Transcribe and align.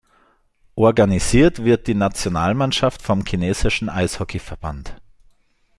Organisiert 0.73 1.63
wird 1.63 1.85
die 1.85 1.93
Nationalmannschaft 1.93 3.03
vom 3.03 3.23
Chinesischen 3.23 3.87
Eishockeyverband. 3.87 4.95